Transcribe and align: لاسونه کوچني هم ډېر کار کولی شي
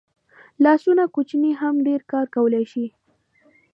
لاسونه 0.63 1.03
کوچني 1.15 1.51
هم 1.61 1.75
ډېر 1.87 2.01
کار 2.11 2.25
کولی 2.35 2.63
شي 2.71 2.85